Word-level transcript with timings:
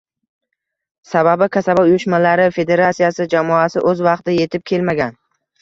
Sababi, 1.09 1.49
Kasaba 1.57 1.83
uyushmalari 1.89 2.49
federatsiyasi 2.57 3.29
jamoasi 3.35 3.87
o'z 3.93 4.05
vaqtida 4.11 4.49
etib 4.49 4.69
kelmagan 4.73 5.19